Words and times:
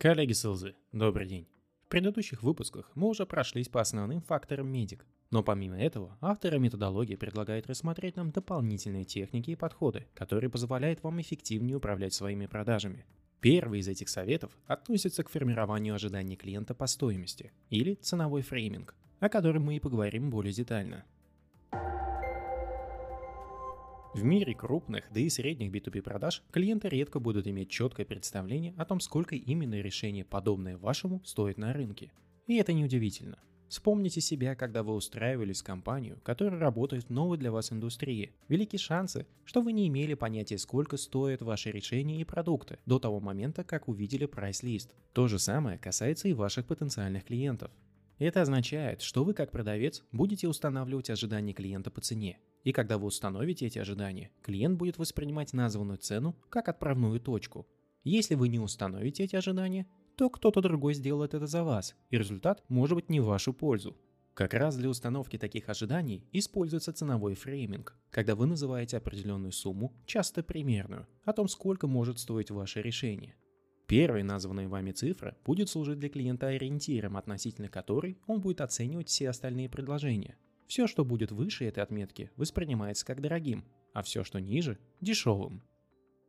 Коллеги 0.00 0.32
Сылзы, 0.32 0.76
добрый 0.92 1.26
день. 1.26 1.46
В 1.84 1.88
предыдущих 1.88 2.42
выпусках 2.42 2.90
мы 2.94 3.06
уже 3.08 3.26
прошлись 3.26 3.68
по 3.68 3.82
основным 3.82 4.22
факторам 4.22 4.66
медик, 4.66 5.04
но 5.30 5.42
помимо 5.42 5.78
этого 5.78 6.16
авторы 6.22 6.58
методологии 6.58 7.16
предлагают 7.16 7.66
рассмотреть 7.66 8.16
нам 8.16 8.30
дополнительные 8.30 9.04
техники 9.04 9.50
и 9.50 9.56
подходы, 9.56 10.06
которые 10.14 10.48
позволяют 10.48 11.02
вам 11.02 11.20
эффективнее 11.20 11.76
управлять 11.76 12.14
своими 12.14 12.46
продажами. 12.46 13.04
Первый 13.40 13.80
из 13.80 13.88
этих 13.88 14.08
советов 14.08 14.56
относится 14.66 15.22
к 15.22 15.28
формированию 15.28 15.96
ожиданий 15.96 16.36
клиента 16.36 16.72
по 16.72 16.86
стоимости, 16.86 17.52
или 17.68 17.92
ценовой 17.92 18.40
фрейминг, 18.40 18.94
о 19.18 19.28
котором 19.28 19.64
мы 19.64 19.76
и 19.76 19.80
поговорим 19.80 20.30
более 20.30 20.54
детально. 20.54 21.04
В 24.12 24.24
мире 24.24 24.54
крупных, 24.54 25.04
да 25.12 25.20
и 25.20 25.28
средних 25.28 25.70
B2B 25.70 26.02
продаж 26.02 26.42
клиенты 26.50 26.88
редко 26.88 27.20
будут 27.20 27.46
иметь 27.46 27.70
четкое 27.70 28.04
представление 28.04 28.74
о 28.76 28.84
том, 28.84 28.98
сколько 28.98 29.36
именно 29.36 29.80
решение, 29.80 30.24
подобное 30.24 30.76
вашему, 30.76 31.22
стоит 31.24 31.58
на 31.58 31.72
рынке. 31.72 32.10
И 32.48 32.56
это 32.56 32.72
неудивительно. 32.72 33.38
Вспомните 33.68 34.20
себя, 34.20 34.56
когда 34.56 34.82
вы 34.82 34.94
устраивались 34.94 35.60
в 35.60 35.64
компанию, 35.64 36.18
которая 36.24 36.58
работает 36.58 37.04
в 37.04 37.10
новой 37.10 37.38
для 37.38 37.52
вас 37.52 37.70
индустрии. 37.70 38.32
Велики 38.48 38.76
шансы, 38.76 39.28
что 39.44 39.62
вы 39.62 39.72
не 39.72 39.86
имели 39.86 40.14
понятия, 40.14 40.58
сколько 40.58 40.96
стоят 40.96 41.40
ваши 41.40 41.70
решения 41.70 42.20
и 42.20 42.24
продукты 42.24 42.80
до 42.86 42.98
того 42.98 43.20
момента, 43.20 43.62
как 43.62 43.86
увидели 43.86 44.26
прайс-лист. 44.26 44.92
То 45.12 45.28
же 45.28 45.38
самое 45.38 45.78
касается 45.78 46.26
и 46.26 46.32
ваших 46.32 46.66
потенциальных 46.66 47.26
клиентов. 47.26 47.70
Это 48.20 48.42
означает, 48.42 49.00
что 49.00 49.24
вы 49.24 49.32
как 49.32 49.50
продавец 49.50 50.04
будете 50.12 50.46
устанавливать 50.46 51.08
ожидания 51.08 51.54
клиента 51.54 51.90
по 51.90 52.02
цене. 52.02 52.38
И 52.64 52.72
когда 52.72 52.98
вы 52.98 53.06
установите 53.06 53.64
эти 53.64 53.78
ожидания, 53.78 54.30
клиент 54.42 54.76
будет 54.76 54.98
воспринимать 54.98 55.54
названную 55.54 55.96
цену 55.96 56.36
как 56.50 56.68
отправную 56.68 57.18
точку. 57.18 57.66
Если 58.04 58.34
вы 58.34 58.48
не 58.48 58.58
установите 58.58 59.24
эти 59.24 59.36
ожидания, 59.36 59.86
то 60.16 60.28
кто-то 60.28 60.60
другой 60.60 60.92
сделает 60.92 61.32
это 61.32 61.46
за 61.46 61.64
вас, 61.64 61.96
и 62.10 62.18
результат 62.18 62.62
может 62.68 62.94
быть 62.94 63.08
не 63.08 63.20
в 63.20 63.24
вашу 63.24 63.54
пользу. 63.54 63.96
Как 64.34 64.52
раз 64.52 64.76
для 64.76 64.90
установки 64.90 65.38
таких 65.38 65.70
ожиданий 65.70 66.28
используется 66.30 66.92
ценовой 66.92 67.34
фрейминг, 67.34 67.96
когда 68.10 68.34
вы 68.34 68.44
называете 68.44 68.98
определенную 68.98 69.52
сумму, 69.52 69.94
часто 70.04 70.42
примерную, 70.42 71.08
о 71.24 71.32
том, 71.32 71.48
сколько 71.48 71.86
может 71.86 72.18
стоить 72.18 72.50
ваше 72.50 72.82
решение. 72.82 73.34
Первая 73.90 74.22
названная 74.22 74.68
вами 74.68 74.92
цифра 74.92 75.36
будет 75.44 75.68
служить 75.68 75.98
для 75.98 76.08
клиента 76.08 76.46
ориентиром, 76.46 77.16
относительно 77.16 77.68
которой 77.68 78.20
он 78.28 78.40
будет 78.40 78.60
оценивать 78.60 79.08
все 79.08 79.28
остальные 79.28 79.68
предложения. 79.68 80.36
Все, 80.68 80.86
что 80.86 81.04
будет 81.04 81.32
выше 81.32 81.64
этой 81.64 81.82
отметки, 81.82 82.30
воспринимается 82.36 83.04
как 83.04 83.20
дорогим, 83.20 83.64
а 83.92 84.04
все, 84.04 84.22
что 84.22 84.38
ниже– 84.38 84.78
дешевым. 85.00 85.64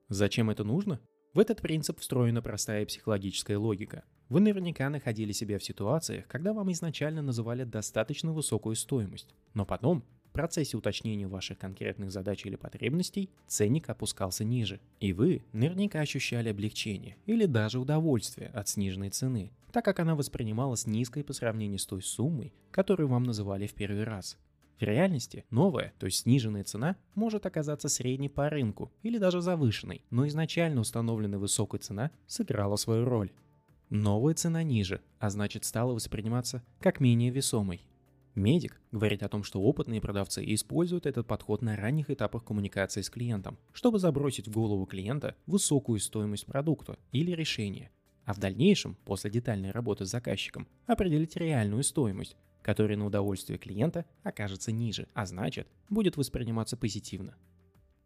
Зачем 0.09 0.49
это 0.49 0.63
нужно? 0.63 1.01
В 1.35 1.39
этот 1.39 1.61
принцип 1.61 1.99
встроена 1.99 2.41
простая 2.41 2.83
психологическая 2.83 3.59
логика. 3.59 4.05
Вы 4.27 4.39
наверняка 4.39 4.89
находили 4.89 5.31
себя 5.31 5.59
в 5.59 5.63
ситуациях, 5.63 6.25
когда 6.27 6.53
вам 6.53 6.71
изначально 6.71 7.21
называли 7.21 7.63
достаточно 7.63 8.33
высокую 8.33 8.75
стоимость, 8.75 9.35
но 9.53 9.67
потом 9.67 10.03
в 10.31 10.33
процессе 10.33 10.77
уточнения 10.77 11.27
ваших 11.27 11.57
конкретных 11.57 12.09
задач 12.09 12.45
или 12.45 12.55
потребностей 12.55 13.29
ценник 13.47 13.89
опускался 13.89 14.45
ниже, 14.45 14.79
и 15.01 15.11
вы 15.11 15.43
наверняка 15.51 15.99
ощущали 15.99 16.47
облегчение 16.47 17.17
или 17.25 17.45
даже 17.45 17.81
удовольствие 17.81 18.47
от 18.47 18.69
сниженной 18.69 19.09
цены, 19.09 19.51
так 19.73 19.83
как 19.83 19.99
она 19.99 20.15
воспринималась 20.15 20.87
низкой 20.87 21.25
по 21.25 21.33
сравнению 21.33 21.79
с 21.79 21.85
той 21.85 22.01
суммой, 22.01 22.53
которую 22.71 23.09
вам 23.09 23.23
называли 23.23 23.67
в 23.67 23.73
первый 23.73 24.05
раз. 24.05 24.37
В 24.79 24.83
реальности 24.83 25.43
новая, 25.49 25.91
то 25.99 26.05
есть 26.05 26.19
сниженная 26.19 26.63
цена, 26.63 26.95
может 27.13 27.45
оказаться 27.45 27.89
средней 27.89 28.29
по 28.29 28.49
рынку 28.49 28.89
или 29.03 29.17
даже 29.17 29.41
завышенной, 29.41 30.05
но 30.11 30.25
изначально 30.29 30.79
установленная 30.79 31.39
высокая 31.39 31.81
цена 31.81 32.09
сыграла 32.25 32.77
свою 32.77 33.03
роль. 33.03 33.33
Новая 33.89 34.33
цена 34.33 34.63
ниже, 34.63 35.01
а 35.19 35.29
значит 35.29 35.65
стала 35.65 35.91
восприниматься 35.91 36.63
как 36.79 37.01
менее 37.01 37.31
весомой. 37.31 37.85
Медик 38.35 38.79
говорит 38.91 39.23
о 39.23 39.29
том, 39.29 39.43
что 39.43 39.61
опытные 39.61 39.99
продавцы 39.99 40.43
используют 40.53 41.05
этот 41.05 41.27
подход 41.27 41.61
на 41.61 41.75
ранних 41.75 42.09
этапах 42.09 42.45
коммуникации 42.45 43.01
с 43.01 43.09
клиентом, 43.09 43.57
чтобы 43.73 43.99
забросить 43.99 44.47
в 44.47 44.53
голову 44.53 44.85
клиента 44.85 45.35
высокую 45.47 45.99
стоимость 45.99 46.45
продукта 46.45 46.97
или 47.11 47.31
решения, 47.31 47.91
а 48.23 48.33
в 48.33 48.39
дальнейшем, 48.39 48.95
после 49.03 49.29
детальной 49.29 49.71
работы 49.71 50.05
с 50.05 50.11
заказчиком, 50.11 50.67
определить 50.85 51.35
реальную 51.35 51.83
стоимость, 51.83 52.37
которая 52.61 52.97
на 52.97 53.05
удовольствие 53.05 53.59
клиента 53.59 54.05
окажется 54.23 54.71
ниже, 54.71 55.09
а 55.13 55.25
значит, 55.25 55.67
будет 55.89 56.15
восприниматься 56.15 56.77
позитивно. 56.77 57.35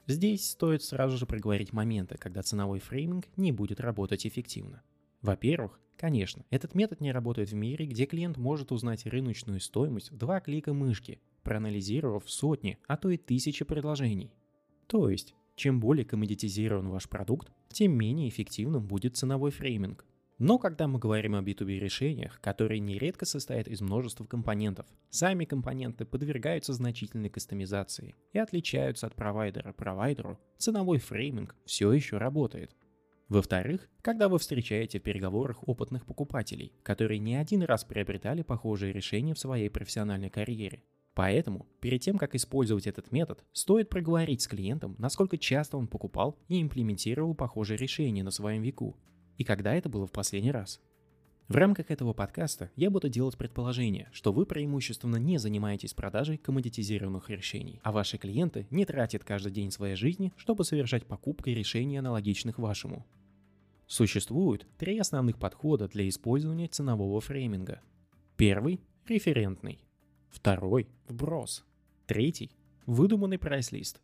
Здесь 0.07 0.49
стоит 0.49 0.81
сразу 0.81 1.17
же 1.17 1.27
проговорить 1.27 1.73
моменты, 1.73 2.17
когда 2.17 2.41
ценовой 2.41 2.79
фрейминг 2.79 3.25
не 3.37 3.51
будет 3.51 3.79
работать 3.79 4.25
эффективно. 4.25 4.81
Во-первых, 5.21 5.79
Конечно, 6.05 6.45
этот 6.51 6.75
метод 6.75 7.01
не 7.01 7.11
работает 7.11 7.49
в 7.49 7.55
мире, 7.55 7.87
где 7.87 8.05
клиент 8.05 8.37
может 8.37 8.71
узнать 8.71 9.07
рыночную 9.07 9.59
стоимость 9.59 10.11
в 10.11 10.17
два 10.17 10.39
клика 10.39 10.71
мышки, 10.71 11.19
проанализировав 11.41 12.29
сотни, 12.29 12.77
а 12.85 12.95
то 12.95 13.09
и 13.09 13.17
тысячи 13.17 13.65
предложений. 13.65 14.31
То 14.85 15.09
есть, 15.09 15.33
чем 15.55 15.79
более 15.79 16.05
коммодитизирован 16.05 16.89
ваш 16.89 17.09
продукт, 17.09 17.51
тем 17.69 17.97
менее 17.97 18.29
эффективным 18.29 18.85
будет 18.85 19.17
ценовой 19.17 19.49
фрейминг. 19.49 20.05
Но 20.37 20.59
когда 20.59 20.87
мы 20.87 20.99
говорим 20.99 21.33
о 21.33 21.41
B2B 21.41 21.79
решениях, 21.79 22.39
которые 22.39 22.81
нередко 22.81 23.25
состоят 23.25 23.67
из 23.67 23.81
множества 23.81 24.25
компонентов, 24.25 24.85
сами 25.09 25.45
компоненты 25.45 26.05
подвергаются 26.05 26.73
значительной 26.73 27.29
кастомизации 27.31 28.13
и 28.31 28.37
отличаются 28.37 29.07
от 29.07 29.15
провайдера 29.15 29.73
провайдеру, 29.73 30.37
ценовой 30.59 30.99
фрейминг 30.99 31.55
все 31.65 31.91
еще 31.91 32.19
работает. 32.19 32.75
Во-вторых, 33.27 33.89
когда 34.01 34.29
вы 34.29 34.37
встречаете 34.37 34.99
в 34.99 35.03
переговорах 35.03 35.67
опытных 35.67 36.05
покупателей, 36.05 36.73
которые 36.83 37.19
не 37.19 37.35
один 37.35 37.63
раз 37.63 37.83
приобретали 37.83 38.43
похожие 38.43 38.93
решения 38.93 39.33
в 39.33 39.39
своей 39.39 39.69
профессиональной 39.69 40.29
карьере. 40.29 40.83
Поэтому, 41.15 41.65
перед 41.79 42.01
тем, 42.01 42.17
как 42.17 42.35
использовать 42.35 42.87
этот 42.87 43.11
метод, 43.11 43.43
стоит 43.51 43.89
проговорить 43.89 44.41
с 44.41 44.47
клиентом, 44.47 44.95
насколько 44.99 45.37
часто 45.37 45.77
он 45.77 45.87
покупал 45.87 46.37
и 46.49 46.61
имплементировал 46.61 47.33
похожие 47.33 47.77
решения 47.77 48.21
на 48.21 48.31
своем 48.31 48.61
веку, 48.61 48.97
и 49.37 49.43
когда 49.43 49.73
это 49.73 49.89
было 49.89 50.05
в 50.05 50.11
последний 50.11 50.51
раз. 50.51 50.81
В 51.47 51.57
рамках 51.57 51.91
этого 51.91 52.13
подкаста 52.13 52.71
я 52.75 52.89
буду 52.89 53.07
делать 53.07 53.37
предположение, 53.37 54.09
что 54.11 54.33
вы 54.33 54.47
преимущественно 54.47 55.17
не 55.17 55.37
занимаетесь 55.37 55.93
продажей 55.93 56.37
коммодитизированных 56.37 57.29
решений, 57.29 57.79
а 57.83 57.91
ваши 57.91 58.17
клиенты 58.17 58.65
не 58.71 58.83
тратят 58.83 59.23
каждый 59.23 59.51
день 59.51 59.69
своей 59.69 59.95
жизни, 59.95 60.33
чтобы 60.37 60.63
совершать 60.63 61.05
покупки 61.05 61.51
решений 61.51 61.97
аналогичных 61.97 62.57
вашему. 62.57 63.05
Существует 63.85 64.65
три 64.79 64.97
основных 64.97 65.37
подхода 65.37 65.87
для 65.87 66.09
использования 66.09 66.67
ценового 66.67 67.21
фрейминга. 67.21 67.79
Первый– 68.37 68.81
референтный. 69.07 69.85
Второй– 70.31 70.87
вброс. 71.07 71.63
Третий– 72.07 72.49
выдуманный 72.87 73.37
прайс-лист. 73.37 74.01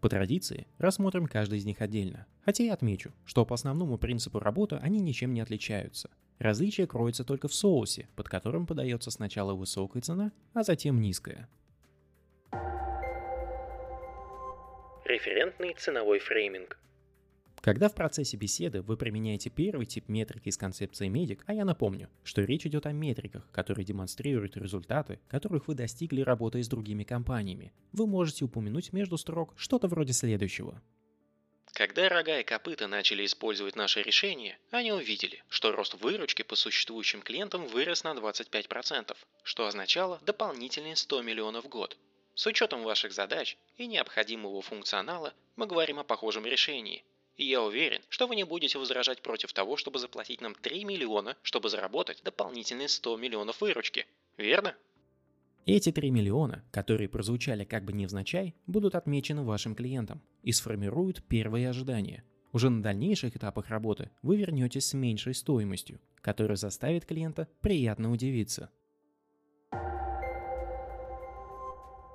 По 0.00 0.08
традиции 0.08 0.66
рассмотрим 0.78 1.26
каждый 1.26 1.58
из 1.58 1.66
них 1.66 1.82
отдельно, 1.82 2.24
хотя 2.40 2.64
я 2.64 2.72
отмечу, 2.72 3.12
что 3.26 3.44
по 3.44 3.52
основному 3.52 3.98
принципу 3.98 4.38
работы 4.38 4.76
они 4.76 5.00
ничем 5.00 5.34
не 5.34 5.42
отличаются– 5.42 6.08
Различие 6.42 6.88
кроется 6.88 7.22
только 7.22 7.46
в 7.46 7.54
соусе, 7.54 8.08
под 8.16 8.28
которым 8.28 8.66
подается 8.66 9.12
сначала 9.12 9.54
высокая 9.54 10.02
цена, 10.02 10.32
а 10.54 10.64
затем 10.64 11.00
низкая. 11.00 11.48
Референтный 15.04 15.72
ценовой 15.78 16.18
фрейминг. 16.18 16.80
Когда 17.60 17.88
в 17.88 17.94
процессе 17.94 18.36
беседы 18.36 18.82
вы 18.82 18.96
применяете 18.96 19.50
первый 19.50 19.86
тип 19.86 20.08
метрики 20.08 20.48
из 20.48 20.56
концепции 20.56 21.06
медик, 21.06 21.44
а 21.46 21.54
я 21.54 21.64
напомню, 21.64 22.08
что 22.24 22.42
речь 22.42 22.66
идет 22.66 22.86
о 22.86 22.92
метриках, 22.92 23.48
которые 23.52 23.84
демонстрируют 23.84 24.56
результаты, 24.56 25.20
которых 25.28 25.68
вы 25.68 25.76
достигли 25.76 26.22
работая 26.22 26.64
с 26.64 26.68
другими 26.68 27.04
компаниями, 27.04 27.72
вы 27.92 28.08
можете 28.08 28.46
упомянуть 28.46 28.92
между 28.92 29.16
строк 29.16 29.54
что-то 29.54 29.86
вроде 29.86 30.12
следующего. 30.12 30.82
Когда 31.74 32.10
рога 32.10 32.38
и 32.38 32.44
копыта 32.44 32.86
начали 32.86 33.24
использовать 33.24 33.76
наше 33.76 34.02
решение, 34.02 34.58
они 34.70 34.92
увидели, 34.92 35.42
что 35.48 35.72
рост 35.72 35.94
выручки 35.94 36.42
по 36.42 36.54
существующим 36.54 37.22
клиентам 37.22 37.66
вырос 37.66 38.04
на 38.04 38.12
25%, 38.12 39.16
что 39.42 39.66
означало 39.66 40.20
дополнительные 40.20 40.96
100 40.96 41.22
миллионов 41.22 41.64
в 41.64 41.68
год. 41.68 41.96
С 42.34 42.46
учетом 42.46 42.82
ваших 42.82 43.12
задач 43.12 43.56
и 43.78 43.86
необходимого 43.86 44.60
функционала 44.60 45.32
мы 45.56 45.66
говорим 45.66 45.98
о 45.98 46.04
похожем 46.04 46.44
решении. 46.44 47.04
И 47.36 47.46
я 47.46 47.62
уверен, 47.62 48.02
что 48.10 48.26
вы 48.26 48.36
не 48.36 48.44
будете 48.44 48.78
возражать 48.78 49.22
против 49.22 49.54
того, 49.54 49.78
чтобы 49.78 49.98
заплатить 49.98 50.42
нам 50.42 50.54
3 50.54 50.84
миллиона, 50.84 51.38
чтобы 51.42 51.70
заработать 51.70 52.22
дополнительные 52.22 52.88
100 52.88 53.16
миллионов 53.16 53.62
выручки. 53.62 54.06
Верно? 54.36 54.76
Эти 55.64 55.92
3 55.92 56.10
миллиона, 56.10 56.64
которые 56.72 57.08
прозвучали 57.08 57.62
как 57.62 57.84
бы 57.84 57.92
невзначай, 57.92 58.56
будут 58.66 58.96
отмечены 58.96 59.44
вашим 59.44 59.76
клиентом 59.76 60.20
и 60.42 60.50
сформируют 60.50 61.22
первые 61.28 61.68
ожидания. 61.68 62.24
Уже 62.52 62.68
на 62.68 62.82
дальнейших 62.82 63.36
этапах 63.36 63.68
работы 63.68 64.10
вы 64.22 64.36
вернетесь 64.36 64.86
с 64.86 64.94
меньшей 64.94 65.34
стоимостью, 65.34 66.00
которая 66.20 66.56
заставит 66.56 67.06
клиента 67.06 67.46
приятно 67.60 68.10
удивиться. 68.10 68.70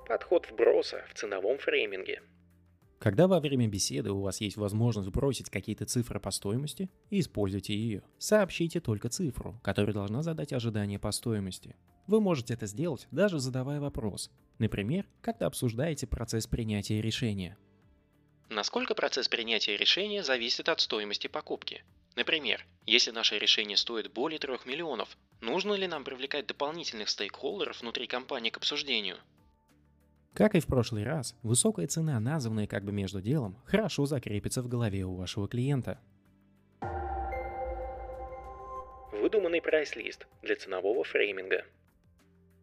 Подход 0.06 0.46
вброса 0.50 1.02
в 1.08 1.14
ценовом 1.14 1.58
фрейминге. 1.58 2.20
Когда 3.08 3.26
во 3.26 3.40
время 3.40 3.66
беседы 3.68 4.10
у 4.10 4.20
вас 4.20 4.42
есть 4.42 4.58
возможность 4.58 5.08
бросить 5.08 5.48
какие-то 5.48 5.86
цифры 5.86 6.20
по 6.20 6.30
стоимости, 6.30 6.90
используйте 7.08 7.74
ее. 7.74 8.02
Сообщите 8.18 8.80
только 8.80 9.08
цифру, 9.08 9.58
которая 9.64 9.94
должна 9.94 10.22
задать 10.22 10.52
ожидание 10.52 10.98
по 10.98 11.10
стоимости. 11.10 11.74
Вы 12.06 12.20
можете 12.20 12.52
это 12.52 12.66
сделать, 12.66 13.08
даже 13.10 13.38
задавая 13.38 13.80
вопрос. 13.80 14.30
Например, 14.58 15.06
когда 15.22 15.46
обсуждаете 15.46 16.06
процесс 16.06 16.46
принятия 16.46 17.00
решения. 17.00 17.56
Насколько 18.50 18.94
процесс 18.94 19.26
принятия 19.26 19.78
решения 19.78 20.22
зависит 20.22 20.68
от 20.68 20.78
стоимости 20.80 21.28
покупки? 21.28 21.84
Например, 22.14 22.62
если 22.84 23.10
наше 23.10 23.38
решение 23.38 23.78
стоит 23.78 24.12
более 24.12 24.38
3 24.38 24.58
миллионов, 24.66 25.16
нужно 25.40 25.72
ли 25.72 25.86
нам 25.86 26.04
привлекать 26.04 26.46
дополнительных 26.46 27.08
стейкхолдеров 27.08 27.80
внутри 27.80 28.06
компании 28.06 28.50
к 28.50 28.58
обсуждению? 28.58 29.16
Как 30.38 30.54
и 30.54 30.60
в 30.60 30.68
прошлый 30.68 31.02
раз, 31.02 31.34
высокая 31.42 31.88
цена, 31.88 32.20
названная 32.20 32.68
как 32.68 32.84
бы 32.84 32.92
между 32.92 33.20
делом, 33.20 33.58
хорошо 33.64 34.06
закрепится 34.06 34.62
в 34.62 34.68
голове 34.68 35.04
у 35.04 35.16
вашего 35.16 35.48
клиента. 35.48 35.98
Выдуманный 39.10 39.60
прайс-лист 39.60 40.28
для 40.42 40.54
ценового 40.54 41.02
фрейминга. 41.02 41.64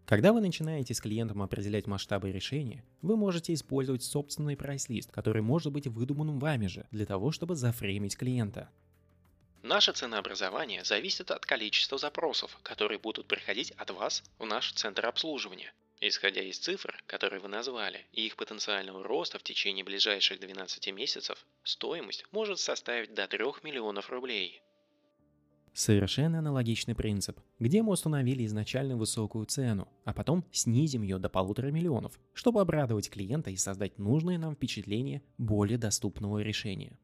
Когда 0.06 0.32
вы 0.32 0.40
начинаете 0.40 0.94
с 0.94 1.02
клиентом 1.02 1.42
определять 1.42 1.86
масштабы 1.86 2.32
решения, 2.32 2.86
вы 3.02 3.18
можете 3.18 3.54
использовать 3.54 4.04
собственный 4.04 4.56
прайс-лист, 4.56 5.12
который 5.12 5.42
может 5.42 5.74
быть 5.74 5.88
выдуманным 5.88 6.40
вами 6.40 6.68
же, 6.68 6.88
для 6.92 7.06
того, 7.06 7.32
чтобы 7.32 7.56
зафреймить 7.56 8.16
клиента. 8.16 8.70
Наше 9.64 9.92
ценообразование 9.92 10.86
зависит 10.86 11.30
от 11.30 11.46
количества 11.46 11.98
запросов, 11.98 12.58
которые 12.64 13.00
будут 13.00 13.28
приходить 13.28 13.72
от 13.72 13.90
вас 13.90 14.24
в 14.40 14.46
наш 14.46 14.72
центр 14.72 15.06
обслуживания– 15.06 15.74
Исходя 16.02 16.42
из 16.42 16.60
цифр, 16.60 17.02
которые 17.08 17.40
вы 17.40 17.48
назвали, 17.48 18.06
и 18.12 18.26
их 18.26 18.36
потенциального 18.36 19.04
роста 19.04 19.40
в 19.40 19.44
течение 19.44 19.86
ближайших 19.86 20.40
12 20.40 20.92
месяцев, 20.94 21.46
стоимость 21.64 22.26
может 22.32 22.60
составить 22.60 23.14
до 23.14 23.28
3 23.28 23.46
миллионов 23.64 24.10
рублей. 24.10 24.62
Совершенно 25.74 26.40
аналогичный 26.40 26.96
принцип, 26.96 27.40
где 27.60 27.82
мы 27.82 27.92
установили 27.92 28.46
изначально 28.46 28.96
высокую 28.96 29.46
цену, 29.46 29.90
а 30.06 30.14
потом 30.14 30.46
снизим 30.52 31.02
ее 31.02 31.18
до 31.18 31.28
полутора 31.28 31.68
миллионов, 31.68 32.18
чтобы 32.34 32.62
обрадовать 32.62 33.10
клиента 33.10 33.50
и 33.50 33.58
создать 33.58 33.98
нужное 33.98 34.38
нам 34.38 34.56
впечатление 34.56 35.22
более 35.38 35.78
доступного 35.78 36.40
решения. 36.40 36.98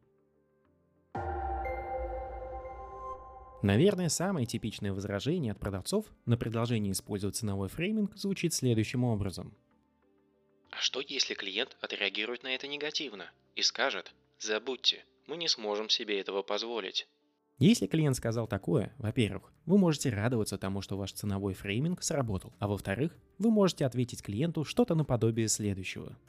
Наверное, 3.61 4.09
самое 4.09 4.47
типичное 4.47 4.91
возражение 4.91 5.51
от 5.51 5.59
продавцов 5.59 6.05
на 6.25 6.35
предложение 6.35 6.93
использовать 6.93 7.35
ценовой 7.35 7.69
фрейминг 7.69 8.17
звучит 8.17 8.53
следующим 8.53 9.03
образом. 9.03 9.55
А 10.71 10.77
что 10.77 11.01
если 11.01 11.35
клиент 11.35 11.77
отреагирует 11.79 12.43
на 12.43 12.55
это 12.55 12.67
негативно 12.67 13.29
и 13.55 13.61
скажет 13.61 14.13
«забудьте, 14.39 15.03
мы 15.27 15.37
не 15.37 15.47
сможем 15.47 15.89
себе 15.89 16.19
этого 16.19 16.41
позволить»? 16.41 17.07
Если 17.59 17.85
клиент 17.85 18.15
сказал 18.15 18.47
такое, 18.47 18.95
во-первых, 18.97 19.53
вы 19.67 19.77
можете 19.77 20.09
радоваться 20.09 20.57
тому, 20.57 20.81
что 20.81 20.97
ваш 20.97 21.11
ценовой 21.13 21.53
фрейминг 21.53 22.01
сработал, 22.01 22.53
а 22.57 22.67
во-вторых, 22.67 23.15
вы 23.37 23.51
можете 23.51 23.85
ответить 23.85 24.23
клиенту 24.23 24.63
что-то 24.63 24.95
наподобие 24.95 25.47
следующего– 25.47 26.17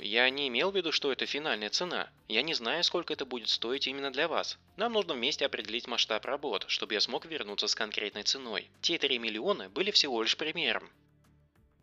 я 0.00 0.28
не 0.30 0.48
имел 0.48 0.70
в 0.70 0.76
виду, 0.76 0.92
что 0.92 1.12
это 1.12 1.26
финальная 1.26 1.70
цена. 1.70 2.08
Я 2.28 2.42
не 2.42 2.54
знаю, 2.54 2.84
сколько 2.84 3.12
это 3.12 3.24
будет 3.26 3.48
стоить 3.48 3.86
именно 3.86 4.12
для 4.12 4.28
вас. 4.28 4.58
Нам 4.76 4.92
нужно 4.92 5.14
вместе 5.14 5.46
определить 5.46 5.86
масштаб 5.86 6.24
работ, 6.24 6.64
чтобы 6.68 6.94
я 6.94 7.00
смог 7.00 7.26
вернуться 7.26 7.68
с 7.68 7.74
конкретной 7.74 8.22
ценой. 8.22 8.70
Те 8.80 8.98
3 8.98 9.18
миллиона 9.18 9.68
были 9.68 9.90
всего 9.90 10.22
лишь 10.22 10.36
примером. 10.36 10.84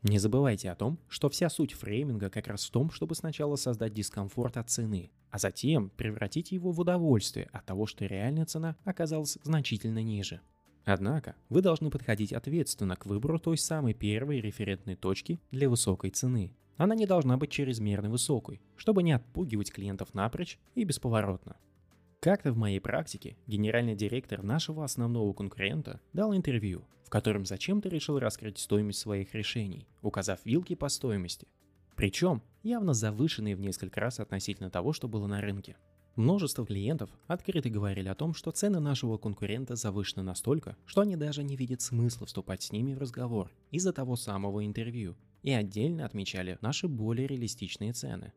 Не 0.03 0.19
забывайте 0.19 0.69
о 0.69 0.75
том, 0.75 0.99
что 1.09 1.29
вся 1.29 1.49
суть 1.49 1.73
фрейминга 1.73 2.29
как 2.29 2.47
раз 2.47 2.65
в 2.65 2.71
том, 2.71 2.91
чтобы 2.91 3.15
сначала 3.15 3.55
создать 3.55 3.93
дискомфорт 3.93 4.57
от 4.57 4.69
цены, 4.69 5.09
а 5.31 5.39
затем 5.39 5.89
превратить 5.89 6.51
его 6.51 6.71
в 6.71 6.79
удовольствие 6.79 7.49
от 7.51 7.65
того, 7.65 7.87
что 7.87 8.05
реальная 8.05 8.45
цена 8.45 8.75
оказалась 8.83 9.39
значительно 9.41 10.03
ниже. 10.03 10.41
Однако, 10.83 11.35
вы 11.49 11.63
должны 11.63 11.89
подходить 11.89 12.31
ответственно 12.33 12.95
к 12.95 13.07
выбору 13.07 13.39
той 13.39 13.57
самой 13.57 13.95
первой 13.95 14.41
референтной 14.41 14.95
точки 14.95 15.39
для 15.49 15.67
высокой 15.67 16.11
цены, 16.11 16.53
она 16.77 16.95
не 16.95 17.05
должна 17.05 17.37
быть 17.37 17.51
чрезмерно 17.51 18.09
высокой, 18.09 18.61
чтобы 18.75 19.03
не 19.03 19.13
отпугивать 19.13 19.71
клиентов 19.71 20.13
напрочь 20.13 20.59
и 20.75 20.83
бесповоротно. 20.83 21.55
Как-то 22.19 22.51
в 22.51 22.57
моей 22.57 22.79
практике 22.79 23.37
генеральный 23.47 23.95
директор 23.95 24.41
нашего 24.41 24.83
основного 24.83 25.31
конкурента 25.33 26.01
дал 26.11 26.35
интервью, 26.35 26.85
в 27.03 27.09
котором 27.09 27.45
зачем-то 27.45 27.87
решил 27.87 28.19
раскрыть 28.19 28.57
стоимость 28.57 28.99
своих 28.99 29.33
решений, 29.35 29.87
указав 30.01 30.39
вилки 30.43 30.75
по 30.75 30.89
стоимости. 30.89 31.47
Причем 31.95 32.41
явно 32.63 32.93
завышенные 32.93 33.55
в 33.55 33.61
несколько 33.61 34.01
раз 34.01 34.19
относительно 34.19 34.69
того, 34.69 34.91
что 34.91 35.07
было 35.07 35.27
на 35.27 35.39
рынке. 35.39 35.77
Множество 36.15 36.65
клиентов 36.65 37.09
открыто 37.27 37.69
говорили 37.69 38.07
о 38.07 38.15
том, 38.15 38.33
что 38.33 38.51
цены 38.51 38.79
нашего 38.79 39.17
конкурента 39.17 39.75
завышены 39.75 40.23
настолько, 40.23 40.77
что 40.85 41.01
они 41.01 41.15
даже 41.15 41.43
не 41.43 41.55
видят 41.55 41.81
смысла 41.81 42.25
вступать 42.25 42.63
с 42.63 42.71
ними 42.71 42.93
в 42.93 42.99
разговор 42.99 43.51
из-за 43.71 43.93
того 43.93 44.15
самого 44.15 44.65
интервью, 44.65 45.15
и 45.45 45.51
отдельно 45.51 46.05
отмечали 46.05 46.57
наши 46.61 46.87
более 46.87 47.27
реалистичные 47.27 47.93
цены. 47.93 48.33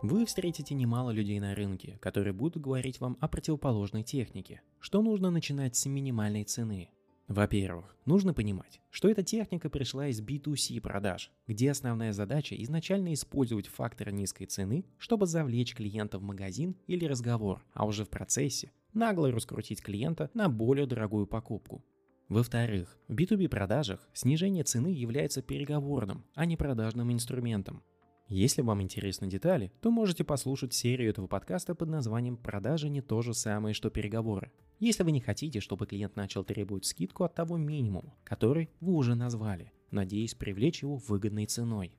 Вы 0.00 0.26
встретите 0.26 0.74
немало 0.74 1.10
людей 1.10 1.40
на 1.40 1.54
рынке, 1.54 1.98
которые 2.00 2.32
будут 2.32 2.62
говорить 2.62 3.00
вам 3.00 3.18
о 3.20 3.26
противоположной 3.26 4.04
технике, 4.04 4.62
что 4.78 5.02
нужно 5.02 5.30
начинать 5.30 5.76
с 5.76 5.86
минимальной 5.86 6.44
цены. 6.44 6.90
Во-первых, 7.26 7.96
нужно 8.04 8.34
понимать, 8.34 8.80
что 8.90 9.08
эта 9.08 9.22
техника 9.22 9.70
пришла 9.70 10.08
из 10.08 10.20
B2C 10.20 10.80
продаж, 10.80 11.32
где 11.46 11.70
основная 11.70 12.12
задача 12.12 12.54
изначально 12.62 13.14
использовать 13.14 13.66
фактор 13.66 14.12
низкой 14.12 14.44
цены, 14.44 14.84
чтобы 14.98 15.26
завлечь 15.26 15.74
клиента 15.74 16.18
в 16.18 16.22
магазин 16.22 16.76
или 16.86 17.06
разговор, 17.06 17.64
а 17.72 17.86
уже 17.86 18.04
в 18.04 18.10
процессе 18.10 18.70
нагло 18.92 19.32
раскрутить 19.32 19.82
клиента 19.82 20.30
на 20.34 20.50
более 20.50 20.86
дорогую 20.86 21.26
покупку. 21.26 21.82
Во-вторых, 22.28 22.98
в 23.06 23.14
B2B 23.14 23.48
продажах 23.48 24.00
снижение 24.14 24.64
цены 24.64 24.88
является 24.88 25.42
переговорным, 25.42 26.24
а 26.34 26.46
не 26.46 26.56
продажным 26.56 27.12
инструментом. 27.12 27.82
Если 28.28 28.62
вам 28.62 28.80
интересны 28.80 29.28
детали, 29.28 29.70
то 29.82 29.90
можете 29.90 30.24
послушать 30.24 30.72
серию 30.72 31.10
этого 31.10 31.26
подкаста 31.26 31.74
под 31.74 31.90
названием 31.90 32.38
«Продажи 32.38 32.88
не 32.88 33.02
то 33.02 33.20
же 33.20 33.34
самое, 33.34 33.74
что 33.74 33.90
переговоры». 33.90 34.50
Если 34.80 35.02
вы 35.02 35.12
не 35.12 35.20
хотите, 35.20 35.60
чтобы 35.60 35.86
клиент 35.86 36.16
начал 36.16 36.44
требовать 36.44 36.86
скидку 36.86 37.24
от 37.24 37.34
того 37.34 37.58
минимума, 37.58 38.14
который 38.24 38.70
вы 38.80 38.94
уже 38.94 39.14
назвали, 39.14 39.72
надеясь 39.90 40.34
привлечь 40.34 40.82
его 40.82 40.96
выгодной 40.96 41.44
ценой. 41.44 41.94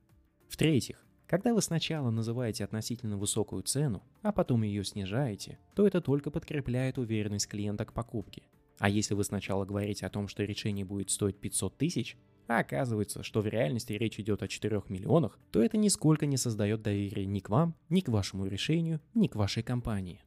В-третьих, 0.50 1.05
когда 1.27 1.53
вы 1.53 1.61
сначала 1.61 2.09
называете 2.09 2.63
относительно 2.63 3.17
высокую 3.17 3.61
цену, 3.61 4.03
а 4.23 4.31
потом 4.31 4.63
ее 4.63 4.83
снижаете, 4.83 5.59
то 5.75 5.85
это 5.85 6.01
только 6.01 6.31
подкрепляет 6.31 6.97
уверенность 6.97 7.47
клиента 7.47 7.85
к 7.85 7.93
покупке, 7.93 8.43
а 8.79 8.89
если 8.89 9.13
вы 9.13 9.24
сначала 9.24 9.65
говорите 9.65 10.05
о 10.05 10.10
том, 10.10 10.27
что 10.27 10.44
решение 10.44 10.86
будет 10.86 11.10
стоить 11.10 11.38
500 11.38 11.77
тысяч, 11.77 12.17
а 12.48 12.60
оказывается, 12.60 13.24
что 13.24 13.41
в 13.41 13.48
реальности 13.48 13.94
речь 13.94 14.20
идет 14.20 14.44
о 14.44 14.48
4 14.48 14.84
миллионах, 14.89 15.39
то 15.51 15.62
это 15.62 15.77
нисколько 15.77 16.25
не 16.25 16.38
создает 16.38 16.82
доверия 16.82 17.25
ни 17.25 17.39
к 17.39 17.50
вам, 17.50 17.75
ни 17.89 18.01
к 18.01 18.10
вашему 18.10 18.46
решению, 18.46 19.01
ни 19.13 19.27
к 19.27 19.36
вашей 19.36 19.63
компании. 19.63 20.22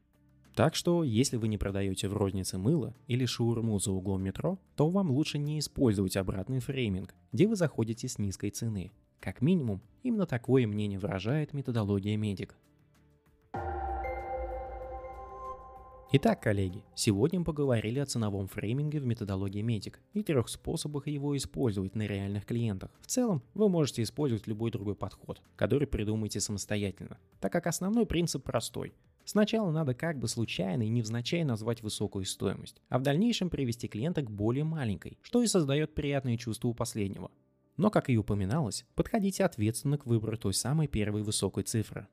Так 0.55 0.75
что, 0.75 1.05
если 1.05 1.37
вы 1.37 1.47
не 1.47 1.57
продаете 1.57 2.09
в 2.09 2.17
рознице 2.17 2.59
мыло 2.59 2.93
или 3.07 3.26
шаурму 3.26 3.78
за 3.78 3.93
углом 3.93 4.25
метро, 4.25 4.59
то 4.75 4.88
вам 4.88 5.12
лучше 5.12 5.38
не 5.38 5.61
использовать 5.61 6.17
обратный 6.17 6.59
фрейминг, 6.59 7.14
где 7.31 7.47
вы 7.47 7.55
заходите 7.55 8.09
с 8.09 8.19
низкой 8.19 8.50
цены. 8.50 8.90
Как 9.21 9.40
минимум, 9.40 9.81
именно 10.02 10.26
такое 10.26 10.67
мнение 10.67 10.99
выражает 10.99 11.52
методология 11.52 12.17
медик. 12.17 12.57
Итак, 16.10 16.42
коллеги, 16.42 16.82
сегодня 16.94 17.40
мы 17.40 17.44
поговорили 17.44 17.98
о 17.98 18.06
ценовом 18.06 18.48
фрейминге 18.48 18.98
в 18.98 19.04
методологии 19.04 19.60
Метик 19.60 20.00
и 20.14 20.22
трех 20.22 20.48
способах 20.48 21.06
его 21.06 21.36
использовать 21.36 21.94
на 21.94 22.06
реальных 22.06 22.46
клиентах. 22.46 22.90
В 23.02 23.06
целом, 23.06 23.42
вы 23.52 23.68
можете 23.68 24.02
использовать 24.02 24.46
любой 24.46 24.70
другой 24.70 24.94
подход, 24.94 25.42
который 25.54 25.86
придумаете 25.86 26.40
самостоятельно, 26.40 27.18
так 27.40 27.52
как 27.52 27.66
основной 27.66 28.06
принцип 28.06 28.42
простой. 28.42 28.94
Сначала 29.26 29.70
надо 29.70 29.92
как 29.92 30.18
бы 30.18 30.28
случайно 30.28 30.82
и 30.82 30.88
невзначай 30.88 31.44
назвать 31.44 31.82
высокую 31.82 32.24
стоимость, 32.24 32.80
а 32.88 32.98
в 32.98 33.02
дальнейшем 33.02 33.50
привести 33.50 33.86
клиента 33.86 34.22
к 34.22 34.30
более 34.30 34.64
маленькой, 34.64 35.18
что 35.20 35.42
и 35.42 35.46
создает 35.46 35.94
приятные 35.94 36.38
чувства 36.38 36.68
у 36.68 36.74
последнего. 36.74 37.30
Но, 37.76 37.90
как 37.90 38.08
и 38.08 38.16
упоминалось, 38.16 38.86
подходите 38.94 39.44
ответственно 39.44 39.98
к 39.98 40.06
выбору 40.06 40.38
той 40.38 40.54
самой 40.54 40.86
первой 40.86 41.22
высокой 41.22 41.64
цифры. 41.64 42.08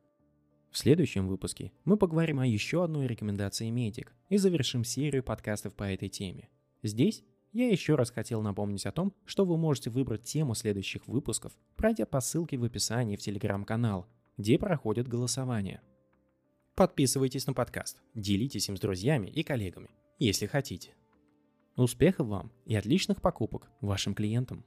В 0.75 0.77
следующем 0.77 1.29
выпуске 1.29 1.71
мы 1.85 1.95
поговорим 1.95 2.41
о 2.41 2.45
еще 2.45 2.83
одной 2.83 3.07
рекомендации 3.07 3.69
медик 3.69 4.13
и 4.27 4.35
завершим 4.35 4.83
серию 4.83 5.23
подкастов 5.23 5.73
по 5.73 5.83
этой 5.83 6.09
теме. 6.09 6.49
Здесь 6.83 7.23
я 7.53 7.69
еще 7.69 7.95
раз 7.95 8.11
хотел 8.11 8.41
напомнить 8.41 8.85
о 8.85 8.91
том, 8.91 9.13
что 9.23 9.45
вы 9.45 9.55
можете 9.55 9.89
выбрать 9.89 10.23
тему 10.23 10.53
следующих 10.53 11.07
выпусков, 11.07 11.53
пройдя 11.77 12.05
по 12.05 12.19
ссылке 12.19 12.57
в 12.57 12.65
описании 12.65 13.15
в 13.15 13.21
телеграм-канал, 13.21 14.05
где 14.35 14.59
проходит 14.59 15.07
голосование. 15.07 15.79
Подписывайтесь 16.75 17.47
на 17.47 17.53
подкаст, 17.53 18.01
делитесь 18.13 18.67
им 18.67 18.75
с 18.75 18.81
друзьями 18.81 19.27
и 19.27 19.43
коллегами, 19.43 19.91
если 20.19 20.45
хотите. 20.45 20.93
Успехов 21.77 22.27
вам 22.27 22.51
и 22.65 22.75
отличных 22.75 23.21
покупок 23.21 23.71
вашим 23.79 24.13
клиентам! 24.13 24.65